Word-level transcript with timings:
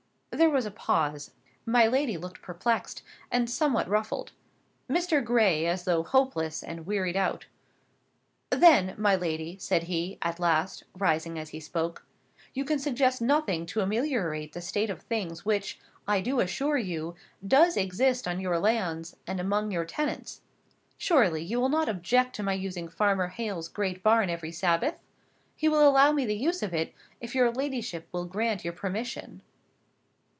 There 0.33 0.49
was 0.49 0.65
a 0.65 0.71
pause; 0.71 1.31
my 1.67 1.85
lady 1.87 2.17
looked 2.17 2.41
perplexed, 2.41 3.03
and 3.29 3.49
somewhat 3.49 3.89
ruffled; 3.89 4.31
Mr. 4.89 5.23
Gray 5.23 5.67
as 5.67 5.83
though 5.83 6.03
hopeless 6.03 6.63
and 6.63 6.85
wearied 6.87 7.17
out. 7.17 7.45
"Then, 8.49 8.95
my 8.97 9.15
lady," 9.15 9.57
said 9.59 9.83
he, 9.83 10.17
at 10.21 10.39
last, 10.39 10.85
rising 10.97 11.37
as 11.37 11.49
he 11.49 11.59
spoke, 11.59 12.05
"you 12.53 12.63
can 12.63 12.79
suggest 12.79 13.21
nothing 13.21 13.65
to 13.67 13.81
ameliorate 13.81 14.53
the 14.53 14.61
state 14.61 14.89
of 14.89 15.01
things 15.01 15.45
which, 15.45 15.79
I 16.07 16.21
do 16.21 16.39
assure 16.39 16.77
you, 16.77 17.13
does 17.45 17.75
exist 17.75 18.25
on 18.27 18.39
your 18.39 18.57
lands, 18.57 19.17
and 19.27 19.39
among 19.39 19.69
your 19.69 19.85
tenants. 19.85 20.41
Surely, 20.97 21.43
you 21.43 21.59
will 21.59 21.69
not 21.69 21.89
object 21.89 22.35
to 22.37 22.43
my 22.43 22.53
using 22.53 22.87
Farmer 22.87 23.27
Hale's 23.27 23.67
great 23.67 24.01
barn 24.01 24.29
every 24.29 24.53
Sabbath? 24.53 24.95
He 25.57 25.67
will 25.67 25.87
allow 25.87 26.13
me 26.13 26.25
the 26.25 26.37
use 26.37 26.63
of 26.63 26.73
it, 26.73 26.95
if 27.19 27.35
your 27.35 27.51
ladyship 27.51 28.07
will 28.13 28.25
grant 28.25 28.63
your 28.63 28.73
permission." 28.73 29.43